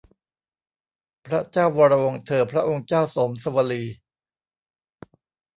[1.25, 3.83] พระเจ้าวรวงศ์เธอ พระองค์เจ้าโสมสวลี